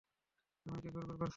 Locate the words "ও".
1.23-1.29